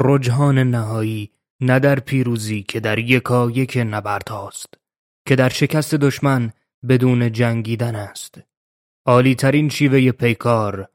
رجحان 0.00 0.58
نهایی 0.58 1.30
نه 1.60 1.78
در 1.78 2.00
پیروزی 2.00 2.62
که 2.62 2.80
در 2.80 2.98
یکا 2.98 3.50
یک 3.50 3.78
نبرد 3.90 4.28
هاست 4.28 4.74
که 5.26 5.36
در 5.36 5.48
شکست 5.48 5.94
دشمن 5.94 6.52
بدون 6.88 7.32
جنگیدن 7.32 7.94
است. 7.94 8.40
عالی 9.06 9.34
ترین 9.34 9.68
شیوه 9.68 10.12
پیکار 10.12 10.88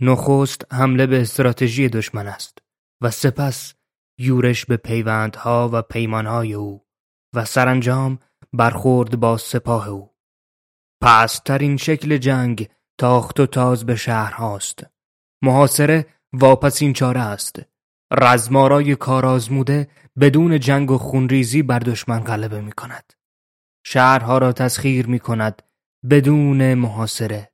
نخست 0.00 0.74
حمله 0.74 1.06
به 1.06 1.20
استراتژی 1.20 1.88
دشمن 1.88 2.26
است 2.26 2.58
و 3.00 3.10
سپس 3.10 3.74
یورش 4.18 4.66
به 4.66 4.76
پیوندها 4.76 5.70
و 5.72 5.82
پیمانهای 5.82 6.54
او 6.54 6.86
و 7.34 7.44
سرانجام 7.44 8.18
برخورد 8.52 9.20
با 9.20 9.36
سپاه 9.36 9.88
او. 9.88 10.10
پسترین 11.02 11.76
شکل 11.76 12.16
جنگ 12.16 12.68
تاخت 12.98 13.40
و 13.40 13.46
تاز 13.46 13.86
به 13.86 13.96
شهر 13.96 14.32
هاست 14.32 14.86
محاصره 15.42 16.06
واپسین 16.32 16.92
چاره 16.92 17.20
است 17.20 17.69
رزمارای 18.10 18.96
کارآزموده 18.96 19.88
بدون 20.20 20.60
جنگ 20.60 20.90
و 20.90 20.98
خونریزی 20.98 21.62
بر 21.62 21.78
دشمن 21.78 22.20
غلبه 22.20 22.60
می 22.60 22.72
کند. 22.72 23.12
شهرها 23.84 24.38
را 24.38 24.52
تسخیر 24.52 25.06
می 25.06 25.18
کند 25.18 25.62
بدون 26.10 26.74
محاصره. 26.74 27.52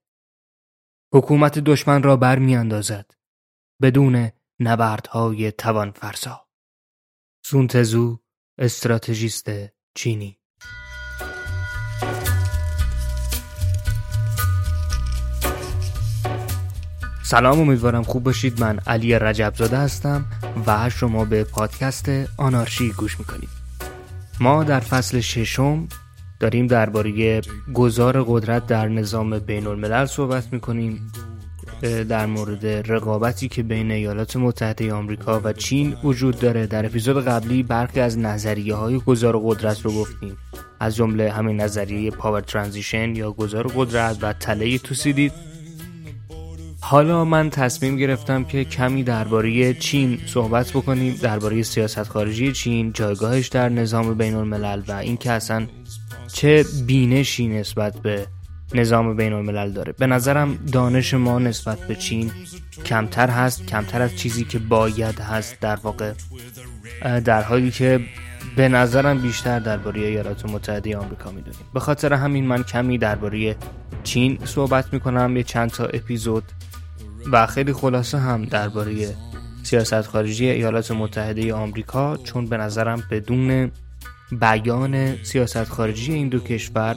حکومت 1.13 1.59
دشمن 1.59 2.03
را 2.03 2.17
برمیاندازد 2.17 3.11
بدون 3.83 4.31
نبردهای 4.61 5.53
توان 5.53 5.91
فرسا. 5.91 6.47
سونتزو 7.45 8.19
استراتژیست 8.59 9.51
چینی 9.95 10.41
سلام 17.29 17.61
امیدوارم 17.61 18.03
خوب 18.03 18.25
باشید. 18.25 18.61
من 18.61 18.79
علی 18.87 19.19
رجبزاده 19.19 19.79
هستم 19.79 20.25
و 20.67 20.91
شما 20.91 21.25
به 21.25 21.45
پادکست 21.45 22.11
آنارشی 22.37 22.93
گوش 22.93 23.19
می‌کنید. 23.19 23.49
ما 24.41 24.65
در 24.65 24.81
فصل 24.81 25.21
ششم 25.21 25.89
داریم 26.41 26.67
درباره 26.67 27.41
گذار 27.75 28.25
قدرت 28.29 28.67
در 28.67 28.89
نظام 28.89 29.39
بین 29.39 29.67
الملل 29.67 30.07
صحبت 30.07 30.53
می‌کنیم 30.53 31.13
در 32.09 32.27
مورد 32.27 32.67
رقابتی 32.67 33.49
که 33.49 33.63
بین 33.63 33.91
ایالات 33.91 34.37
متحده 34.37 34.93
آمریکا 34.93 35.41
و 35.45 35.53
چین 35.53 35.97
وجود 36.05 36.39
داره. 36.39 36.67
در 36.67 36.87
اپیزود 36.87 37.25
قبلی 37.25 37.63
برخی 37.63 38.01
از 38.01 38.19
نظریه 38.19 38.75
های 38.75 38.99
گذار 38.99 39.41
قدرت 39.45 39.81
رو 39.81 39.93
گفتیم. 39.93 40.37
از 40.81 40.97
جمله 40.97 41.33
همین 41.33 41.61
نظریه 41.61 42.11
پاور 42.11 42.41
ترانزیشن 42.41 43.17
یا 43.17 43.33
گذار 43.33 43.67
قدرت 43.77 44.19
و 44.23 44.33
تله 44.33 44.79
توسیدید. 44.79 45.33
حالا 46.89 47.25
من 47.25 47.51
تصمیم 47.51 47.97
گرفتم 47.97 48.45
که 48.45 48.65
کمی 48.65 49.03
درباره 49.03 49.75
چین 49.75 50.19
صحبت 50.27 50.71
بکنیم 50.71 51.15
درباره 51.23 51.63
سیاست 51.63 52.03
خارجی 52.03 52.53
چین 52.53 52.93
جایگاهش 52.93 53.49
در 53.49 53.69
نظام 53.69 54.15
بین 54.15 54.35
الملل 54.35 54.83
و 54.89 54.93
اینکه 54.93 55.31
اصلا 55.33 55.67
چه 56.33 56.65
بینشی 56.87 57.47
نسبت 57.49 57.99
به 57.99 58.27
نظام 58.75 59.17
بین 59.17 59.33
الملل 59.33 59.73
داره. 59.73 59.93
به 59.93 60.07
نظرم 60.07 60.59
دانش 60.73 61.15
ما 61.15 61.39
نسبت 61.39 61.79
به 61.79 61.95
چین 61.95 62.31
کمتر 62.85 63.31
هست 63.31 63.67
کمتر 63.67 64.03
از 64.03 64.17
چیزی 64.17 64.45
که 64.45 64.59
باید 64.59 65.21
هست 65.21 65.61
در 65.61 65.77
واقع 65.77 66.13
در 67.25 67.43
حالی 67.43 67.71
که 67.71 68.01
به 68.57 68.69
نظرم 68.69 69.19
بیشتر 69.19 69.59
درباره 69.59 70.01
ایالات 70.01 70.47
متحده 70.47 70.97
آمریکا 70.97 71.31
می‌دونیم. 71.31 71.61
به 71.75 71.81
خاطر 71.81 72.13
همین 72.13 72.47
من 72.47 72.63
کمی 72.63 72.99
درباره 72.99 73.57
چین 74.05 74.39
صحبت 74.45 74.93
می‌کنم. 74.93 75.37
یه 75.37 75.43
چند 75.43 75.71
تا 75.71 75.85
اپیزود 75.85 76.45
و 77.33 77.47
خیلی 77.47 77.73
خلاصه 77.73 78.19
هم 78.19 78.45
درباره 78.45 79.15
سیاست 79.63 80.03
خارجی 80.03 80.49
ایالات 80.49 80.91
متحده 80.91 81.55
آمریکا 81.55 82.17
چون 82.17 82.47
به 82.47 82.57
نظرم 82.57 83.03
بدون 83.11 83.71
بیان 84.41 85.25
سیاست 85.25 85.65
خارجی 85.65 86.13
این 86.13 86.29
دو 86.29 86.39
کشور 86.39 86.97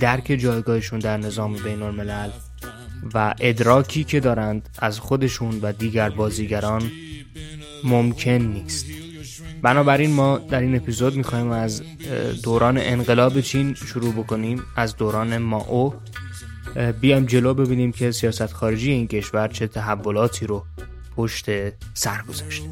درک 0.00 0.36
جایگاهشون 0.40 0.98
در 0.98 1.16
نظام 1.16 1.52
بین 1.52 1.82
الملل 1.82 2.30
و 3.14 3.34
ادراکی 3.40 4.04
که 4.04 4.20
دارند 4.20 4.68
از 4.78 4.98
خودشون 5.00 5.58
و 5.62 5.72
دیگر 5.72 6.10
بازیگران 6.10 6.82
ممکن 7.84 8.30
نیست. 8.30 8.86
بنابراین 9.62 10.10
ما 10.10 10.38
در 10.38 10.60
این 10.60 10.76
اپیزود 10.76 11.16
می‌خوایم 11.16 11.50
از 11.50 11.82
دوران 12.42 12.78
انقلاب 12.78 13.40
چین 13.40 13.74
شروع 13.74 14.12
بکنیم. 14.12 14.62
از 14.76 14.96
دوران 14.96 15.38
ماو 15.38 15.94
بیایم 17.00 17.26
جلو 17.26 17.54
ببینیم 17.54 17.92
که 17.92 18.12
سیاست 18.12 18.52
خارجی 18.52 18.92
این 18.92 19.08
کشور 19.08 19.48
چه 19.48 19.66
تحولاتی 19.66 20.46
رو 20.46 20.64
پشت 21.16 21.46
سر 21.94 22.22
گذاشته. 22.28 22.66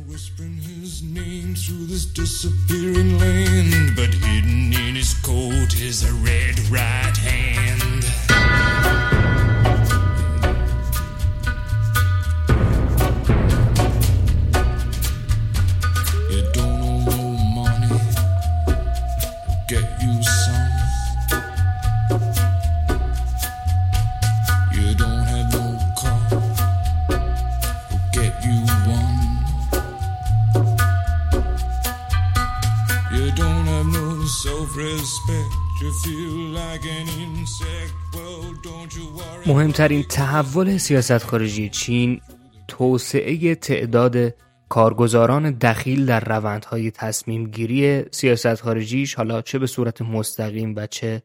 مهمترین 39.47 40.03
تحول 40.03 40.79
سیاست 40.79 41.25
خارجی 41.25 41.69
چین 41.69 42.21
توسعه 42.69 43.55
تعداد 43.55 44.35
کارگزاران 44.69 45.51
دخیل 45.51 46.07
در 46.07 46.21
روندهای 46.21 46.91
تصمیم 46.91 47.51
گیری 47.51 48.05
سیاست 48.11 48.55
خارجیش 48.55 49.15
حالا 49.15 49.43
چه 49.43 49.59
به 49.59 49.67
صورت 49.67 50.03
مستقیم 50.03 50.75
و 50.77 50.87
چه 50.87 51.23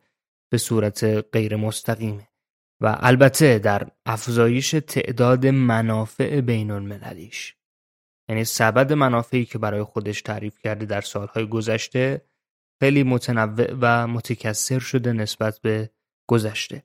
به 0.49 0.57
صورت 0.57 1.03
غیر 1.33 1.55
مستقیمه 1.55 2.27
و 2.81 2.97
البته 2.99 3.59
در 3.59 3.87
افزایش 4.05 4.75
تعداد 4.87 5.47
منافع 5.47 6.41
بین 6.41 6.71
المللیش 6.71 7.55
یعنی 8.29 8.43
سبد 8.43 8.93
منافعی 8.93 9.45
که 9.45 9.57
برای 9.57 9.83
خودش 9.83 10.21
تعریف 10.21 10.59
کرده 10.59 10.85
در 10.85 11.01
سالهای 11.01 11.47
گذشته 11.47 12.21
خیلی 12.83 13.03
متنوع 13.03 13.75
و 13.81 14.07
متکثر 14.07 14.80
شده 14.80 15.13
نسبت 15.13 15.59
به 15.59 15.89
گذشته 16.30 16.83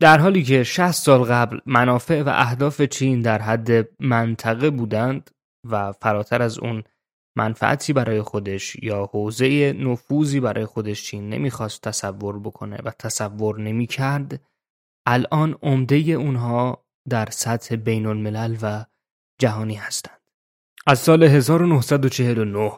در 0.00 0.18
حالی 0.18 0.42
که 0.42 0.64
60 0.64 0.90
سال 0.90 1.24
قبل 1.24 1.58
منافع 1.66 2.22
و 2.22 2.28
اهداف 2.28 2.82
چین 2.82 3.20
در 3.20 3.42
حد 3.42 3.88
منطقه 4.00 4.70
بودند 4.70 5.30
و 5.64 5.92
فراتر 5.92 6.42
از 6.42 6.58
اون 6.58 6.84
منفعتی 7.36 7.92
برای 7.92 8.22
خودش 8.22 8.76
یا 8.76 9.06
حوزه 9.06 9.72
نفوذی 9.72 10.40
برای 10.40 10.66
خودش 10.66 11.02
چین 11.02 11.28
نمی‌خواست 11.28 11.82
تصور 11.82 12.38
بکنه 12.38 12.76
و 12.84 12.90
تصور 12.90 13.60
نمی‌کرد 13.60 14.40
الان 15.06 15.58
عمده 15.62 15.96
اونها 15.96 16.84
در 17.08 17.28
سطح 17.30 17.76
بین 17.76 18.06
الملل 18.06 18.56
و 18.62 18.84
جهانی 19.40 19.74
هستند. 19.74 20.20
از 20.86 20.98
سال 20.98 21.22
1949 21.22 22.72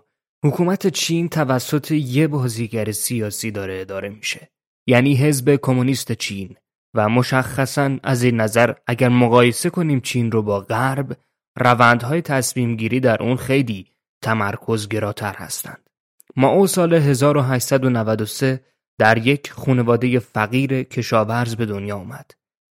حکومت 0.45 0.87
چین 0.87 1.29
توسط 1.29 1.91
یه 1.91 2.29
بازیگر 2.29 2.93
سیاسی 2.93 3.51
داره 3.51 3.81
اداره 3.81 4.09
میشه. 4.09 4.51
یعنی 4.87 5.17
حزب 5.17 5.57
کمونیست 5.57 6.13
چین 6.13 6.57
و 6.95 7.09
مشخصا 7.09 7.99
از 8.03 8.23
این 8.23 8.41
نظر 8.41 8.75
اگر 8.87 9.09
مقایسه 9.09 9.71
کنیم 9.71 10.01
چین 10.01 10.33
رو 10.33 10.43
با 10.43 10.61
غرب 10.61 11.17
روندهای 11.59 12.23
تصمیم 12.23 12.77
گیری 12.77 13.01
در 13.01 13.23
اون 13.23 13.37
خیلی 13.37 13.87
تمرکزگراتر 14.23 15.35
هستند. 15.35 15.91
ما 16.37 16.49
او 16.49 16.67
سال 16.67 16.95
1893 16.95 18.65
در 18.99 19.27
یک 19.27 19.51
خانواده 19.53 20.19
فقیر 20.19 20.83
کشاورز 20.83 21.57
به 21.57 21.67
دنیا 21.67 21.97
آمد. 21.97 22.31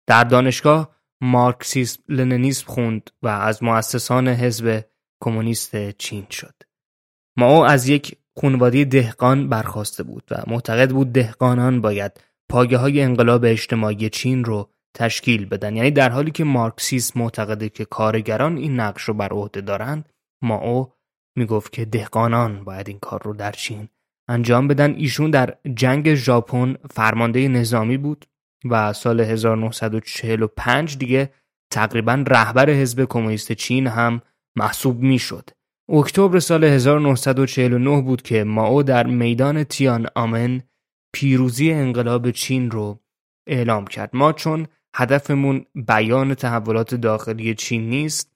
در 0.07 0.23
دانشگاه 0.23 0.95
مارکسیسم 1.21 2.03
لنینیسم 2.09 2.65
خوند 2.67 3.09
و 3.21 3.27
از 3.27 3.63
مؤسسان 3.63 4.27
حزب 4.27 4.85
کمونیست 5.23 5.91
چین 5.91 6.27
شد. 6.29 6.70
ما 7.37 7.57
او 7.57 7.65
از 7.65 7.89
یک 7.89 8.17
خانواده 8.41 8.85
دهقان 8.85 9.49
برخواسته 9.49 10.03
بود 10.03 10.23
و 10.31 10.43
معتقد 10.47 10.89
بود 10.91 11.13
دهقانان 11.13 11.81
باید 11.81 12.11
پاگه 12.49 12.77
های 12.77 13.01
انقلاب 13.01 13.45
اجتماعی 13.45 14.09
چین 14.09 14.45
رو 14.45 14.69
تشکیل 14.95 15.45
بدن 15.45 15.75
یعنی 15.75 15.91
در 15.91 16.09
حالی 16.09 16.31
که 16.31 16.43
مارکسیسم 16.43 17.19
معتقده 17.19 17.69
که 17.69 17.85
کارگران 17.85 18.57
این 18.57 18.79
نقش 18.79 19.03
رو 19.03 19.13
بر 19.13 19.29
عهده 19.29 19.61
دارند 19.61 20.09
ما 20.41 20.55
او 20.55 20.93
می‌گفت 21.37 21.71
که 21.71 21.85
دهقانان 21.85 22.63
باید 22.63 22.87
این 22.87 22.99
کار 22.99 23.21
رو 23.23 23.33
در 23.33 23.51
چین 23.51 23.89
انجام 24.29 24.67
بدن 24.67 24.93
ایشون 24.93 25.31
در 25.31 25.57
جنگ 25.73 26.13
ژاپن 26.13 26.75
فرمانده 26.89 27.47
نظامی 27.47 27.97
بود 27.97 28.25
و 28.69 28.93
سال 28.93 29.21
1945 29.21 30.97
دیگه 30.97 31.33
تقریبا 31.71 32.23
رهبر 32.27 32.69
حزب 32.69 33.05
کمونیست 33.05 33.51
چین 33.51 33.87
هم 33.87 34.21
محسوب 34.55 34.99
می‌شد. 34.99 35.49
اکتبر 35.93 36.39
سال 36.39 36.63
1949 36.63 38.01
بود 38.01 38.21
که 38.21 38.43
ماو 38.43 38.83
در 38.83 39.07
میدان 39.07 39.63
تیان 39.63 40.07
آمن 40.15 40.61
پیروزی 41.13 41.71
انقلاب 41.71 42.31
چین 42.31 42.71
رو 42.71 42.99
اعلام 43.47 43.87
کرد. 43.87 44.09
ما 44.13 44.33
چون 44.33 44.67
هدفمون 44.95 45.65
بیان 45.75 46.33
تحولات 46.33 46.95
داخلی 46.95 47.55
چین 47.55 47.89
نیست 47.89 48.31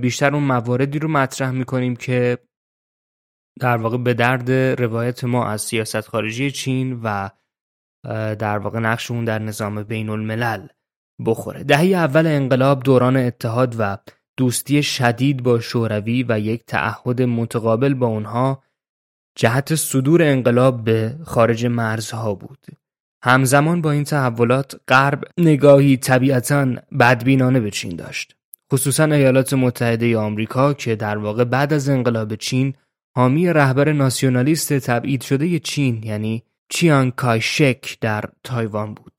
بیشتر 0.00 0.34
اون 0.34 0.44
مواردی 0.44 0.98
رو 0.98 1.08
مطرح 1.08 1.50
می‌کنیم 1.50 1.96
که 1.96 2.38
در 3.60 3.76
واقع 3.76 3.96
به 3.96 4.14
درد 4.14 4.50
روایت 4.80 5.24
ما 5.24 5.46
از 5.46 5.62
سیاست 5.62 6.00
خارجی 6.00 6.50
چین 6.50 7.00
و 7.02 7.28
در 8.34 8.58
واقع 8.58 8.78
نقشمون 8.78 9.24
در 9.24 9.38
نظام 9.38 9.82
بین 9.82 10.08
الملل 10.08 10.66
بخوره 11.26 11.64
دهه 11.64 11.84
اول 11.84 12.26
انقلاب 12.26 12.82
دوران 12.82 13.16
اتحاد 13.16 13.74
و 13.78 13.98
دوستی 14.38 14.82
شدید 14.82 15.42
با 15.42 15.60
شوروی 15.60 16.24
و 16.28 16.40
یک 16.40 16.64
تعهد 16.66 17.22
متقابل 17.22 17.94
با 17.94 18.06
اونها 18.06 18.62
جهت 19.36 19.74
صدور 19.74 20.22
انقلاب 20.22 20.84
به 20.84 21.16
خارج 21.24 21.66
مرزها 21.66 22.34
بود 22.34 22.66
همزمان 23.22 23.82
با 23.82 23.90
این 23.90 24.04
تحولات 24.04 24.80
غرب 24.88 25.24
نگاهی 25.38 25.96
طبیعتا 25.96 26.74
بدبینانه 27.00 27.60
به 27.60 27.70
چین 27.70 27.96
داشت 27.96 28.36
خصوصا 28.72 29.04
ایالات 29.04 29.52
متحده 29.52 30.18
آمریکا 30.18 30.74
که 30.74 30.96
در 30.96 31.18
واقع 31.18 31.44
بعد 31.44 31.72
از 31.72 31.88
انقلاب 31.88 32.34
چین 32.34 32.74
حامی 33.16 33.52
رهبر 33.52 33.92
ناسیونالیست 33.92 34.72
تبعید 34.72 35.22
شده 35.22 35.58
چین 35.58 36.02
یعنی 36.02 36.42
چیان 36.68 37.10
کایشک 37.10 38.00
در 38.00 38.24
تایوان 38.44 38.94
بود. 38.94 39.17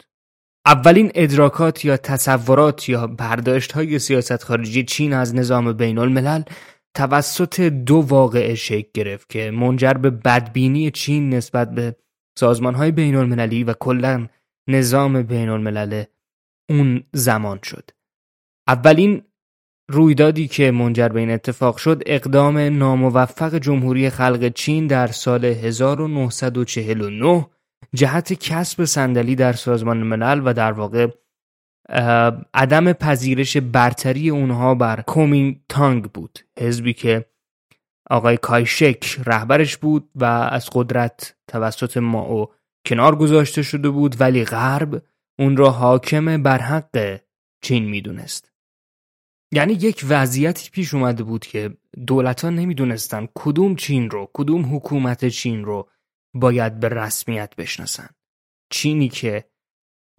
اولین 0.69 1.11
ادراکات 1.15 1.85
یا 1.85 1.97
تصورات 1.97 2.89
یا 2.89 3.07
برداشت 3.07 3.71
های 3.71 3.99
سیاست 3.99 4.43
خارجی 4.43 4.83
چین 4.83 5.13
از 5.13 5.35
نظام 5.35 5.73
بین 5.73 5.97
الملل 5.97 6.43
توسط 6.95 7.61
دو 7.61 7.95
واقعه 7.95 8.55
شکل 8.55 8.89
گرفت 8.93 9.29
که 9.29 9.51
منجر 9.51 9.93
به 9.93 10.09
بدبینی 10.09 10.91
چین 10.91 11.33
نسبت 11.33 11.71
به 11.71 11.95
سازمان 12.39 12.75
های 12.75 12.91
بین 12.91 13.15
المللی 13.15 13.63
و 13.63 13.73
کلا 13.73 14.27
نظام 14.67 15.23
بین 15.23 15.49
الملل 15.49 16.03
اون 16.69 17.03
زمان 17.13 17.59
شد. 17.63 17.89
اولین 18.67 19.21
رویدادی 19.91 20.47
که 20.47 20.71
منجر 20.71 21.09
به 21.09 21.19
این 21.19 21.31
اتفاق 21.31 21.77
شد 21.77 22.03
اقدام 22.05 22.57
ناموفق 22.57 23.55
جمهوری 23.55 24.09
خلق 24.09 24.49
چین 24.49 24.87
در 24.87 25.07
سال 25.07 25.45
1949 25.45 27.45
جهت 27.93 28.33
کسب 28.33 28.85
صندلی 28.85 29.35
در 29.35 29.53
سازمان 29.53 29.97
ملل 29.97 30.41
و 30.45 30.53
در 30.53 30.71
واقع 30.71 31.07
عدم 32.53 32.93
پذیرش 32.93 33.57
برتری 33.57 34.29
اونها 34.29 34.75
بر 34.75 35.01
کومین 35.01 35.61
تانگ 35.69 36.03
بود. 36.03 36.39
حزبی 36.59 36.93
که 36.93 37.25
آقای 38.09 38.37
کایشک 38.37 39.21
رهبرش 39.25 39.77
بود 39.77 40.09
و 40.15 40.25
از 40.25 40.69
قدرت 40.73 41.35
توسط 41.47 41.97
ماو 41.97 42.47
کنار 42.85 43.15
گذاشته 43.15 43.61
شده 43.61 43.89
بود 43.89 44.21
ولی 44.21 44.45
غرب 44.45 45.01
اون 45.39 45.57
را 45.57 45.71
حاکم 45.71 46.43
بر 46.43 46.57
حق 46.57 47.19
چین 47.61 47.85
می‌دونست. 47.85 48.51
یعنی 49.51 49.73
یک 49.73 50.05
وضعیتی 50.09 50.69
پیش 50.69 50.93
اومده 50.93 51.23
بود 51.23 51.45
که 51.45 51.77
دولت 52.07 52.41
ها 52.41 52.49
نمی‌دونستن 52.49 53.27
کدوم 53.35 53.75
چین 53.75 54.09
رو 54.09 54.29
کدوم 54.33 54.75
حکومت 54.75 55.25
چین 55.27 55.65
رو 55.65 55.89
باید 56.33 56.79
به 56.79 56.89
رسمیت 56.89 57.55
بشناسن. 57.55 58.09
چینی 58.69 59.09
که 59.09 59.45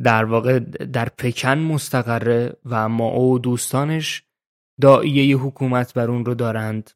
در 0.02 0.24
واقع 0.24 0.58
در 0.58 1.08
پکن 1.08 1.58
مستقره 1.58 2.56
و 2.64 2.88
ما 2.88 3.08
او 3.08 3.38
دوستانش 3.38 4.22
دائیه 4.80 5.36
حکومت 5.36 5.94
بر 5.94 6.10
اون 6.10 6.24
رو 6.24 6.34
دارند 6.34 6.90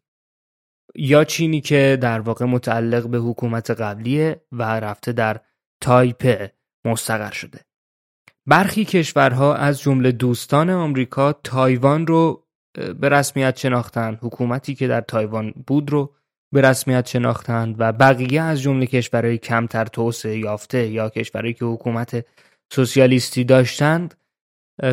یا 0.95 1.25
چینی 1.25 1.61
که 1.61 1.99
در 2.01 2.21
واقع 2.21 2.45
متعلق 2.45 3.09
به 3.09 3.19
حکومت 3.19 3.71
قبلیه 3.71 4.45
و 4.53 4.63
رفته 4.63 5.13
در 5.13 5.41
تایپه 5.81 6.53
مستقر 6.85 7.31
شده. 7.31 7.61
برخی 8.47 8.85
کشورها 8.85 9.55
از 9.55 9.81
جمله 9.81 10.13
دوستان 10.13 10.71
آمریکا 10.71 11.33
تایوان 11.33 12.07
رو 12.07 12.47
به 13.01 13.09
رسمیت 13.09 13.57
شناختند 13.57 14.19
حکومتی 14.23 14.75
که 14.75 14.89
در 14.89 15.01
تایوان 15.01 15.51
بود 15.67 15.91
رو 15.91 16.15
به 16.55 16.61
رسمیت 16.61 17.07
شناختند 17.09 17.77
و 17.79 17.93
بقیه 17.93 18.43
از 18.43 18.63
جمله 18.63 18.87
کشورهای 18.87 19.39
کمتر 19.39 19.85
توسعه 19.85 20.39
یافته 20.39 20.89
یا 20.89 21.09
کشورهایی 21.09 21.55
که 21.55 21.65
حکومت 21.65 22.27
سوسیالیستی 22.73 23.45
داشتند 23.45 24.15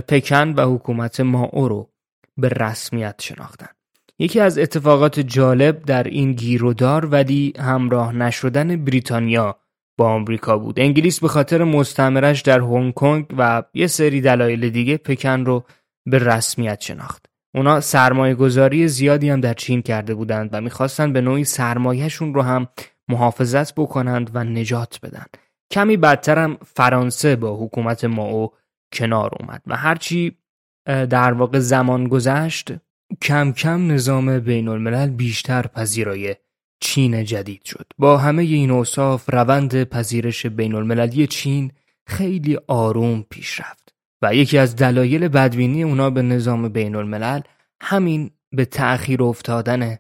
پکن 0.08 0.54
و 0.58 0.76
حکومت 0.76 1.20
ماو 1.20 1.68
رو 1.68 1.90
به 2.38 2.50
رسمیت 2.50 3.22
شناختند. 3.22 3.76
یکی 4.20 4.40
از 4.40 4.58
اتفاقات 4.58 5.20
جالب 5.20 5.86
در 5.86 6.04
این 6.04 6.34
گیرودار 6.34 7.06
ولی 7.06 7.54
همراه 7.60 8.16
نشدن 8.16 8.86
بریتانیا 8.86 9.58
با 9.98 10.10
آمریکا 10.10 10.58
بود. 10.58 10.80
انگلیس 10.80 11.20
به 11.20 11.28
خاطر 11.28 11.64
مستعمرش 11.64 12.42
در 12.42 12.60
هنگ 12.60 12.94
کنگ 12.94 13.26
و 13.38 13.64
یه 13.74 13.88
سری 13.88 14.22
دلایل 14.22 14.70
دیگه 14.70 14.98
پکن 14.98 15.46
رو 15.46 15.64
به 16.06 16.20
رسمیت 16.20 16.82
شناخت. 16.82 17.31
اونا 17.56 17.82
سرمایه 17.82 18.36
گذاری 18.36 18.88
زیادی 18.88 19.30
هم 19.30 19.42
در 19.42 19.54
چین 19.54 19.82
کرده 19.82 20.16
بودند 20.16 20.50
و 20.54 20.62
می‌خواستن 20.62 21.14
به 21.14 21.22
نوعی 21.22 21.44
سرمایهشون 21.44 22.34
رو 22.34 22.42
هم 22.42 22.68
محافظت 23.08 23.76
بکنند 23.76 24.32
و 24.34 24.44
نجات 24.44 25.00
بدن. 25.04 25.26
کمی 25.72 25.98
بدتر 25.98 26.40
هم 26.40 26.58
فرانسه 26.66 27.36
با 27.36 27.58
حکومت 27.58 28.06
ماو 28.06 28.52
کنار 28.94 29.32
اومد 29.40 29.62
و 29.68 29.76
هرچی 29.76 30.38
در 30.86 31.34
واقع 31.34 31.60
زمان 31.60 32.08
گذشت 32.08 32.74
کم 33.22 33.52
کم 33.52 33.92
نظام 33.92 34.40
بین 34.40 34.68
الملل 34.68 35.10
بیشتر 35.10 35.62
پذیرای 35.68 36.36
چین 36.80 37.24
جدید 37.26 37.64
شد. 37.66 37.86
با 37.98 38.18
همه 38.18 38.44
این 38.44 38.72
اوصاف 38.72 39.30
روند 39.30 39.84
پذیرش 39.84 40.46
بین 40.46 40.76
المللی 40.76 41.28
چین 41.28 41.72
خیلی 42.08 42.58
آروم 42.68 43.26
پیش 43.30 43.60
رفت. 43.60 43.81
و 44.22 44.36
یکی 44.36 44.58
از 44.58 44.76
دلایل 44.76 45.28
بدبینی 45.28 45.84
اونا 45.84 46.10
به 46.10 46.22
نظام 46.22 46.70
بین 46.70 46.96
الملل 46.96 47.42
همین 47.82 48.32
به 48.52 48.66
تأخیر 48.66 49.24
افتادن 49.24 49.98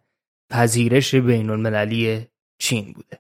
پذیرش 0.50 1.16
بین 1.16 1.50
المللی 1.50 2.28
چین 2.60 2.94
بوده 2.94 3.20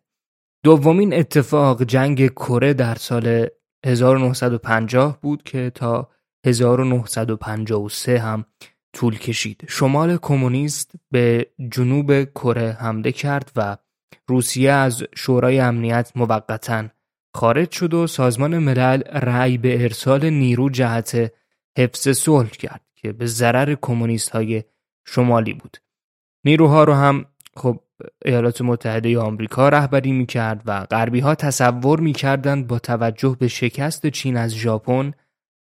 دومین 0.63 1.13
اتفاق 1.13 1.83
جنگ 1.83 2.27
کره 2.27 2.73
در 2.73 2.95
سال 2.95 3.47
1950 3.85 5.19
بود 5.21 5.43
که 5.43 5.71
تا 5.75 6.09
1953 6.45 8.19
هم 8.19 8.45
طول 8.93 9.17
کشید. 9.17 9.63
شمال 9.67 10.17
کمونیست 10.17 10.91
به 11.11 11.47
جنوب 11.71 12.23
کره 12.23 12.71
حمله 12.71 13.11
کرد 13.11 13.51
و 13.55 13.77
روسیه 14.27 14.71
از 14.71 15.03
شورای 15.15 15.59
امنیت 15.59 16.11
موقتا 16.15 16.83
خارج 17.35 17.71
شد 17.71 17.93
و 17.93 18.07
سازمان 18.07 18.57
ملل 18.57 19.01
رأی 19.03 19.57
به 19.57 19.83
ارسال 19.83 20.29
نیرو 20.29 20.69
جهت 20.69 21.33
حفظ 21.77 22.09
صلح 22.09 22.49
کرد 22.49 22.81
که 22.95 23.11
به 23.11 23.25
ضرر 23.25 23.75
کمونیست 23.81 24.29
های 24.29 24.63
شمالی 25.07 25.53
بود. 25.53 25.77
نیروها 26.45 26.83
رو 26.83 26.93
هم 26.93 27.25
خب 27.57 27.79
ایالات 28.25 28.61
متحده 28.61 29.19
آمریکا 29.19 29.69
رهبری 29.69 30.11
می‌کرد 30.11 30.61
و 30.65 30.85
غربی 30.85 31.19
ها 31.19 31.35
تصور 31.35 31.99
می‌کردند 31.99 32.67
با 32.67 32.79
توجه 32.79 33.37
به 33.39 33.47
شکست 33.47 34.07
چین 34.07 34.37
از 34.37 34.55
ژاپن 34.55 35.13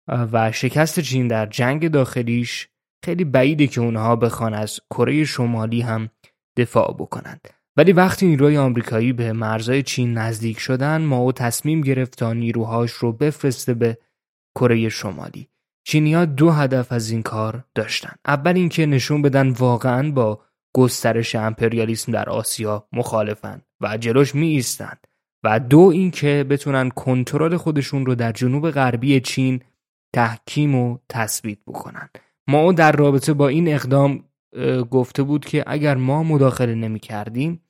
و 0.07 0.51
شکست 0.51 0.99
چین 0.99 1.27
در 1.27 1.45
جنگ 1.45 1.91
داخلیش 1.91 2.69
خیلی 3.05 3.23
بعیده 3.23 3.67
که 3.67 3.81
اونها 3.81 4.15
بخوان 4.15 4.53
از 4.53 4.79
کره 4.89 5.25
شمالی 5.25 5.81
هم 5.81 6.09
دفاع 6.57 6.93
بکنند 6.93 7.47
ولی 7.77 7.93
وقتی 7.93 8.27
نیروی 8.27 8.57
آمریکایی 8.57 9.13
به 9.13 9.33
مرزهای 9.33 9.83
چین 9.83 10.13
نزدیک 10.13 10.59
شدن 10.59 11.01
ماو 11.01 11.31
تصمیم 11.31 11.81
گرفت 11.81 12.19
تا 12.19 12.33
نیروهاش 12.33 12.91
رو 12.91 13.11
بفرسته 13.11 13.73
به 13.73 13.97
کره 14.55 14.89
شمالی. 14.89 15.49
چینیا 15.87 16.25
دو 16.25 16.51
هدف 16.51 16.91
از 16.91 17.09
این 17.09 17.23
کار 17.23 17.63
داشتن. 17.75 18.15
اول 18.25 18.55
اینکه 18.55 18.85
نشون 18.85 19.21
بدن 19.21 19.49
واقعا 19.49 20.11
با 20.11 20.41
گسترش 20.75 21.35
امپریالیسم 21.35 22.11
در 22.11 22.29
آسیا 22.29 22.87
مخالفن 22.93 23.61
و 23.81 23.97
جلوش 23.97 24.35
می 24.35 24.47
ایستند 24.47 25.07
و 25.43 25.59
دو 25.59 25.79
اینکه 25.79 26.45
بتونن 26.49 26.89
کنترل 26.89 27.57
خودشون 27.57 28.05
رو 28.05 28.15
در 28.15 28.31
جنوب 28.31 28.71
غربی 28.71 29.19
چین 29.19 29.61
تحکیم 30.13 30.75
و 30.75 30.97
تثبیت 31.09 31.59
بکنن. 31.67 32.09
ما 32.47 32.71
در 32.71 32.91
رابطه 32.91 33.33
با 33.33 33.47
این 33.47 33.67
اقدام 33.67 34.23
گفته 34.91 35.23
بود 35.23 35.45
که 35.45 35.63
اگر 35.67 35.95
ما 35.95 36.23
مداخله 36.23 36.75
نمی 36.75 36.99
کردیم 36.99 37.61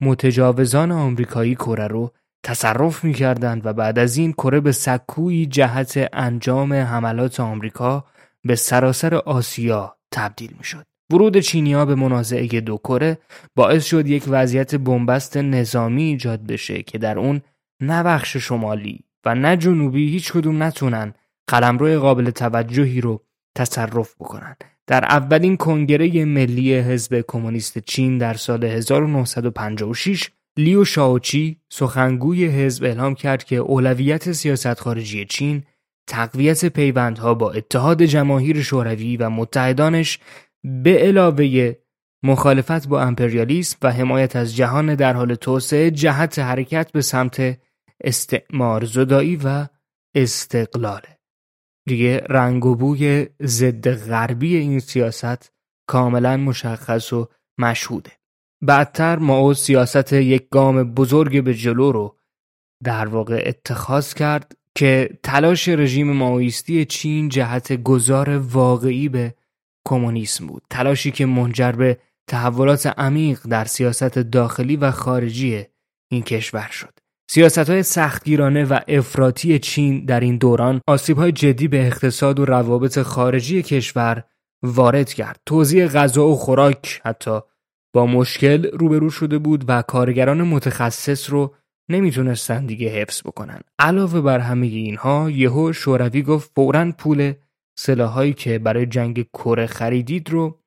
متجاوزان 0.00 0.92
آمریکایی 0.92 1.54
کره 1.54 1.86
رو 1.86 2.12
تصرف 2.42 3.04
می 3.04 3.14
کردند 3.14 3.66
و 3.66 3.72
بعد 3.72 3.98
از 3.98 4.16
این 4.16 4.32
کره 4.32 4.60
به 4.60 4.72
سکویی 4.72 5.46
جهت 5.46 6.08
انجام 6.12 6.72
حملات 6.72 7.40
آمریکا 7.40 8.04
به 8.44 8.56
سراسر 8.56 9.14
آسیا 9.14 9.96
تبدیل 10.12 10.54
می 10.58 10.64
شد. 10.64 10.86
ورود 11.12 11.38
چینیا 11.38 11.84
به 11.84 11.94
منازعه 11.94 12.60
دو 12.60 12.76
کره 12.76 13.18
باعث 13.56 13.84
شد 13.84 14.06
یک 14.06 14.24
وضعیت 14.28 14.74
بنبست 14.74 15.36
نظامی 15.36 16.02
ایجاد 16.02 16.46
بشه 16.46 16.82
که 16.82 16.98
در 16.98 17.18
اون 17.18 17.42
نه 17.80 18.02
بخش 18.02 18.36
شمالی 18.36 19.04
و 19.24 19.34
نه 19.34 19.56
جنوبی 19.56 20.10
هیچ 20.10 20.32
کدوم 20.32 20.62
نتونن 20.62 21.14
قلمرو 21.46 22.00
قابل 22.00 22.30
توجهی 22.30 23.00
رو 23.00 23.22
تصرف 23.54 24.14
بکنن 24.14 24.56
در 24.86 25.04
اولین 25.04 25.56
کنگره 25.56 26.24
ملی 26.24 26.74
حزب 26.74 27.24
کمونیست 27.28 27.78
چین 27.78 28.18
در 28.18 28.34
سال 28.34 28.64
1956 28.64 30.30
لیو 30.58 30.84
شاوچی 30.84 31.60
سخنگوی 31.68 32.46
حزب 32.46 32.84
اعلام 32.84 33.14
کرد 33.14 33.44
که 33.44 33.56
اولویت 33.56 34.32
سیاست 34.32 34.80
خارجی 34.80 35.24
چین 35.24 35.62
تقویت 36.08 36.66
پیوندها 36.66 37.34
با 37.34 37.52
اتحاد 37.52 38.02
جماهیر 38.02 38.62
شوروی 38.62 39.16
و 39.16 39.30
متحدانش 39.30 40.18
به 40.64 40.98
علاوه 40.98 41.74
مخالفت 42.22 42.88
با 42.88 43.02
امپریالیسم 43.02 43.78
و 43.82 43.92
حمایت 43.92 44.36
از 44.36 44.56
جهان 44.56 44.94
در 44.94 45.12
حال 45.12 45.34
توسعه 45.34 45.90
جهت 45.90 46.38
حرکت 46.38 46.92
به 46.92 47.00
سمت 47.00 47.58
استعمار 48.04 48.84
زدایی 48.84 49.36
و 49.44 49.66
استقلاله. 50.14 51.15
دیگه 51.86 52.18
رنگ 52.28 52.66
و 52.66 52.74
بوی 52.74 53.26
ضد 53.42 53.94
غربی 53.94 54.56
این 54.56 54.78
سیاست 54.78 55.52
کاملا 55.88 56.36
مشخص 56.36 57.12
و 57.12 57.28
مشهوده. 57.58 58.12
بعدتر 58.62 59.18
ماو 59.18 59.54
سیاست 59.54 60.12
یک 60.12 60.48
گام 60.50 60.94
بزرگ 60.94 61.44
به 61.44 61.54
جلو 61.54 61.92
رو 61.92 62.16
در 62.84 63.06
واقع 63.06 63.42
اتخاذ 63.46 64.14
کرد 64.14 64.56
که 64.74 65.18
تلاش 65.22 65.68
رژیم 65.68 66.12
ماویستی 66.12 66.84
چین 66.84 67.28
جهت 67.28 67.72
گذار 67.72 68.38
واقعی 68.38 69.08
به 69.08 69.34
کمونیسم 69.86 70.46
بود. 70.46 70.62
تلاشی 70.70 71.10
که 71.10 71.26
منجر 71.26 71.72
به 71.72 71.98
تحولات 72.26 72.86
عمیق 72.86 73.40
در 73.46 73.64
سیاست 73.64 74.18
داخلی 74.18 74.76
و 74.76 74.90
خارجی 74.90 75.64
این 76.10 76.22
کشور 76.22 76.68
شد. 76.70 76.98
سیاست 77.28 77.70
های 77.70 77.82
سختگیرانه 77.82 78.64
و 78.64 78.80
افراطی 78.88 79.58
چین 79.58 80.04
در 80.04 80.20
این 80.20 80.36
دوران 80.36 80.80
آسیب 80.86 81.18
های 81.18 81.32
جدی 81.32 81.68
به 81.68 81.86
اقتصاد 81.86 82.40
و 82.40 82.44
روابط 82.44 83.02
خارجی 83.02 83.62
کشور 83.62 84.24
وارد 84.62 85.12
کرد. 85.12 85.40
توزیع 85.46 85.86
غذا 85.86 86.26
و 86.26 86.36
خوراک 86.36 87.00
حتی 87.04 87.40
با 87.94 88.06
مشکل 88.06 88.66
روبرو 88.66 89.10
شده 89.10 89.38
بود 89.38 89.64
و 89.68 89.82
کارگران 89.82 90.42
متخصص 90.42 91.30
رو 91.30 91.54
نمی‌تونستن 91.90 92.66
دیگه 92.66 92.88
حفظ 92.88 93.22
بکنن. 93.22 93.60
علاوه 93.78 94.20
بر 94.20 94.38
همه 94.38 94.66
اینها 94.66 95.30
یهو 95.30 95.72
شوروی 95.72 96.22
گفت 96.22 96.50
فورا 96.54 96.92
پول 96.98 97.32
سلاحایی 97.78 98.32
که 98.32 98.58
برای 98.58 98.86
جنگ 98.86 99.22
کره 99.22 99.66
خریدید 99.66 100.30
رو 100.30 100.58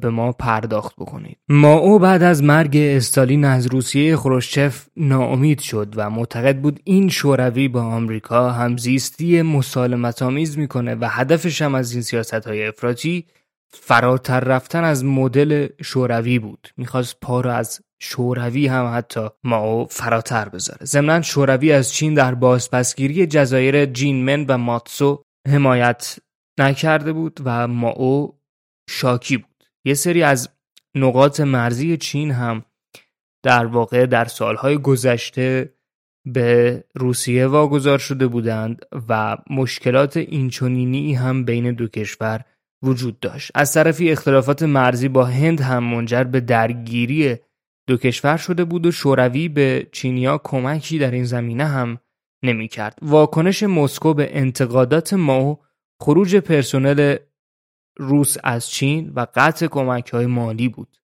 به 0.00 0.10
ما 0.10 0.32
پرداخت 0.32 0.96
بکنید. 0.96 1.38
ما 1.48 1.74
او 1.74 1.98
بعد 1.98 2.22
از 2.22 2.42
مرگ 2.42 2.76
استالین 2.76 3.44
از 3.44 3.66
روسیه 3.66 4.16
خروشچف 4.16 4.86
ناامید 4.96 5.60
شد 5.60 5.92
و 5.96 6.10
معتقد 6.10 6.60
بود 6.60 6.80
این 6.84 7.08
شوروی 7.08 7.68
با 7.68 7.82
آمریکا 7.82 8.50
همزیستی 8.50 9.42
مسالمت 9.42 10.22
آمیز 10.22 10.58
می‌کنه 10.58 10.94
و 10.94 11.08
هدفش 11.10 11.62
هم 11.62 11.74
از 11.74 11.92
این 11.92 12.02
سیاست 12.02 12.46
های 12.46 12.66
افراطی 12.66 13.24
فراتر 13.72 14.40
رفتن 14.40 14.84
از 14.84 15.04
مدل 15.04 15.68
شوروی 15.82 16.38
بود. 16.38 16.68
می‌خواست 16.76 17.16
پا 17.20 17.40
رو 17.40 17.50
از 17.50 17.80
شوروی 18.00 18.66
هم 18.66 18.92
حتی 18.96 19.28
ماو 19.44 19.86
فراتر 19.90 20.48
بذاره. 20.48 20.84
ضمنا 20.84 21.22
شوروی 21.22 21.72
از 21.72 21.92
چین 21.92 22.14
در 22.14 22.34
بازپسگیری 22.34 23.26
جزایر 23.26 23.86
جینمن 23.86 24.44
و 24.48 24.58
ماتسو 24.58 25.22
حمایت 25.48 26.16
نکرده 26.58 27.12
بود 27.12 27.40
و 27.44 27.68
ماو 27.68 28.38
شاکی 28.90 29.36
بود. 29.36 29.53
یه 29.84 29.94
سری 29.94 30.22
از 30.22 30.48
نقاط 30.94 31.40
مرزی 31.40 31.96
چین 31.96 32.30
هم 32.30 32.64
در 33.42 33.66
واقع 33.66 34.06
در 34.06 34.24
سالهای 34.24 34.78
گذشته 34.78 35.74
به 36.26 36.84
روسیه 36.94 37.46
واگذار 37.46 37.98
شده 37.98 38.26
بودند 38.26 38.86
و 39.08 39.36
مشکلات 39.50 40.16
اینچنینی 40.16 41.14
هم 41.14 41.44
بین 41.44 41.72
دو 41.72 41.88
کشور 41.88 42.44
وجود 42.82 43.20
داشت 43.20 43.50
از 43.54 43.72
طرفی 43.72 44.10
اختلافات 44.10 44.62
مرزی 44.62 45.08
با 45.08 45.24
هند 45.24 45.60
هم 45.60 45.84
منجر 45.84 46.24
به 46.24 46.40
درگیری 46.40 47.36
دو 47.86 47.96
کشور 47.96 48.36
شده 48.36 48.64
بود 48.64 48.86
و 48.86 48.90
شوروی 48.90 49.48
به 49.48 49.86
چینیا 49.92 50.40
کمکی 50.44 50.98
در 50.98 51.10
این 51.10 51.24
زمینه 51.24 51.64
هم 51.64 51.98
نمی 52.42 52.68
کرد. 52.68 52.98
واکنش 53.02 53.62
مسکو 53.62 54.14
به 54.14 54.38
انتقادات 54.38 55.14
ماو 55.14 55.58
خروج 56.00 56.36
پرسنل 56.36 57.16
روس 57.98 58.36
از 58.44 58.70
چین 58.70 59.12
و 59.16 59.26
قطع 59.34 59.66
کمک 59.66 60.08
های 60.08 60.26
مالی 60.26 60.68
بود. 60.68 60.96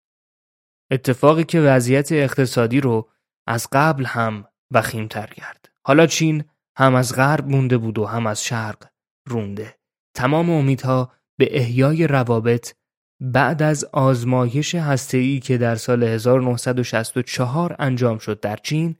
اتفاقی 0.90 1.44
که 1.44 1.60
وضعیت 1.60 2.12
اقتصادی 2.12 2.80
رو 2.80 3.10
از 3.46 3.68
قبل 3.72 4.04
هم 4.04 4.44
وخیمتر 4.70 5.26
کرد. 5.26 5.72
حالا 5.86 6.06
چین 6.06 6.44
هم 6.76 6.94
از 6.94 7.16
غرب 7.16 7.48
مونده 7.48 7.78
بود 7.78 7.98
و 7.98 8.06
هم 8.06 8.26
از 8.26 8.44
شرق 8.44 8.88
رونده. 9.28 9.78
تمام 10.16 10.50
امیدها 10.50 11.12
به 11.38 11.48
احیای 11.58 12.06
روابط 12.06 12.74
بعد 13.20 13.62
از 13.62 13.84
آزمایش 13.84 14.74
هسته‌ای 14.74 15.40
که 15.40 15.58
در 15.58 15.74
سال 15.74 16.02
1964 16.02 17.76
انجام 17.78 18.18
شد 18.18 18.40
در 18.40 18.56
چین 18.56 18.96